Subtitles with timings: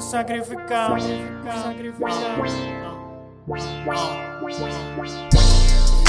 [0.00, 2.32] Sacrificado, sacrificado.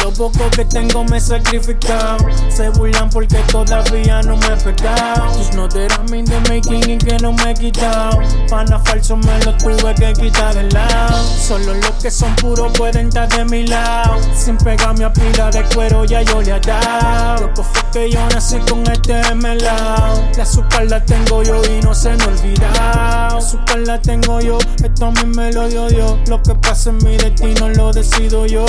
[0.04, 2.18] Lo poco que tengo me he sacrificado.
[2.50, 5.32] Se burlan porque todavía no me he pegado.
[5.32, 8.20] Tus noteras me de making y que no me he quitado.
[8.50, 11.24] Pana falso me lo tuve que quitar del lado.
[11.24, 14.18] Solo los que son puros pueden estar de mi lado.
[14.36, 17.48] Sin pegarme a pila de cuero ya yo le he dado.
[17.48, 20.22] Loco fue que yo nací con este melao.
[20.36, 22.70] La azúcar la tengo yo y no se me olvida.
[22.76, 26.20] La azúcar la tengo yo, esto a mí me lo dio Dios.
[26.28, 28.66] Lo que pasa en mi destino lo decido yo.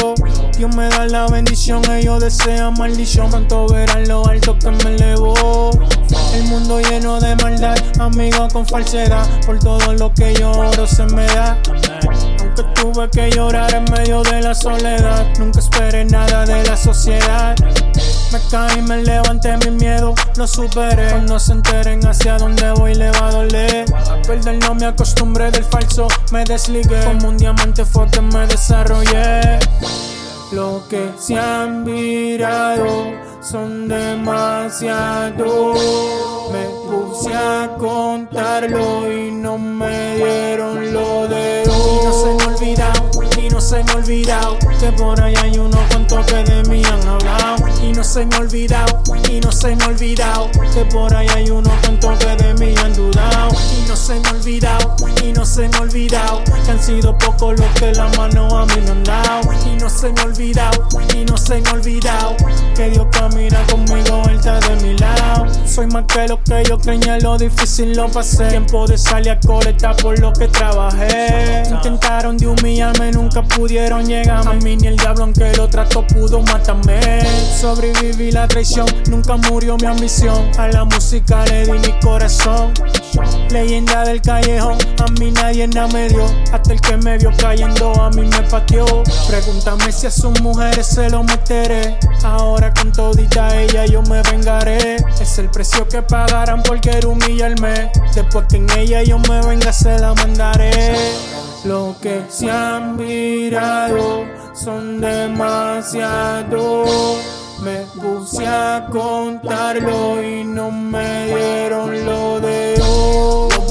[0.56, 3.30] Dios me da la bendición, ellos desean maldición.
[3.30, 5.70] Pronto verán lo alto que me elevó.
[6.34, 9.26] El mundo lleno de maldad, amigos con falsedad.
[9.46, 11.58] Por todo lo que yo se me da.
[12.40, 17.54] Aunque tuve que llorar en medio de la soledad, nunca esperé nada de la sociedad.
[18.32, 21.10] Me caí, me levanté, mi miedo lo superé.
[21.10, 23.84] Cuando se enteren hacia dónde voy, le va a doler.
[23.94, 27.00] A perder no me acostumbré del falso, me desligué.
[27.04, 29.58] Como un diamante fue que me desarrollé.
[30.52, 35.74] Lo que se han virado son demasiado.
[36.52, 41.74] Me puse a contarlo y no me dieron lo de hoy.
[41.74, 45.80] Y no se me olvidado, y no se me olvidado que por ahí hay unos
[45.90, 47.64] cuantos que de mí han hablado.
[47.82, 51.72] Y no se me olvidado, y no se me olvidado que por ahí hay unos
[51.80, 53.50] cuantos que de mí han dudado.
[53.76, 54.83] Y no se me olvidado,
[55.54, 58.90] se me ha olvidado que han sido pocos los que la mano a mí me
[58.90, 59.52] han dado.
[59.64, 62.36] Y no se me ha olvidado, y no se me ha olvidado
[62.74, 65.46] que Dios camina conmigo, Él está de mi lado.
[65.64, 68.48] Soy más que lo que yo creía, lo difícil lo pasé.
[68.48, 71.62] Tiempo de salir a colectar por lo que trabajé.
[71.70, 76.42] Intentaron de humillarme, nunca pudieron llegar a mí, ni el diablo, aunque lo trató, pudo
[76.42, 76.98] matarme.
[77.60, 80.50] Sobreviví la traición, nunca murió mi ambición.
[80.58, 82.72] A la música le di mi corazón.
[83.50, 86.24] Leyenda del callejón, a mí nadie nada me dio.
[86.52, 88.84] Hasta el que me vio cayendo a mí me pateó.
[89.28, 91.98] Pregúntame si a sus mujeres se lo meteré.
[92.22, 94.96] Ahora con todita ella yo me vengaré.
[95.20, 97.90] Es el precio que pagarán por querer humillarme.
[98.14, 100.96] Después que en ella yo me venga se la mandaré.
[101.64, 106.84] Lo que se han virado son demasiado.
[107.62, 112.63] Me puse a contarlo y no me dieron lo de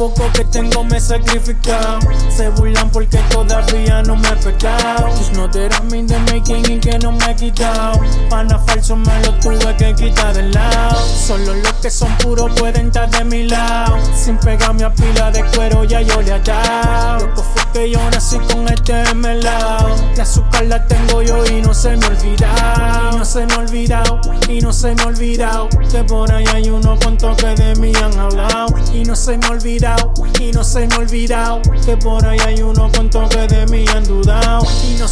[0.03, 1.99] poco que tengo me sacrificado.
[2.29, 5.07] Se burlan porque todavía no me he pegado.
[5.17, 7.99] Tus noteras me de making y que no me he quitado.
[8.29, 11.07] Pana falso me lo tuve que quitar del lado.
[11.07, 13.97] Solo los que son puros pueden estar de mi lado.
[14.15, 17.62] Sin pegarme a pila de cuero ya yo le he.
[17.73, 19.95] Que yo nací con este melao.
[20.15, 23.11] La azúcar la tengo yo y no se me olvidado.
[23.11, 25.69] Y no se me olvidado, y no se me olvidado.
[25.91, 28.67] Que por ahí hay unos cuantos que de mí han hablado.
[28.93, 31.61] Y no se me olvidado, y no se me olvidado.
[31.83, 33.62] Que por ahí hay unos cuantos que de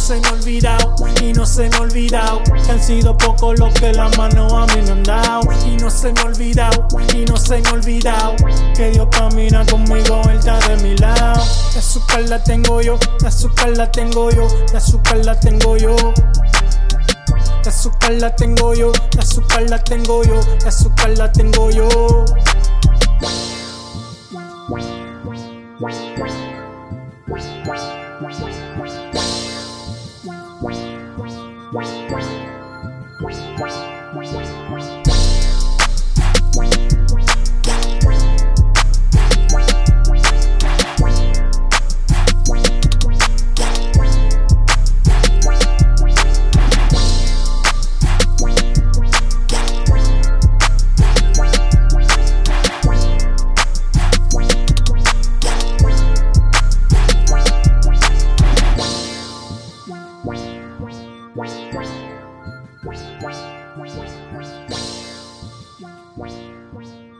[0.02, 2.42] se me ha olvidado, y no se me ha olvidado.
[2.44, 5.42] Que han sido pocos los que la mano a mí me han dado.
[5.64, 8.34] Y no se me ha olvidado, y no se me ha olvidado.
[8.74, 11.44] Que Dios camina conmigo, Él está de mi lado.
[11.74, 15.94] La azúcar la tengo yo, la azúcar la tengo yo, la azúcar la tengo yo.
[17.64, 21.88] La azúcar la tengo yo, la azúcar la tengo yo, la azúcar la tengo yo.
[33.22, 33.62] Whisper.
[33.62, 33.81] whoosh.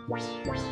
[0.08, 0.71] Whee!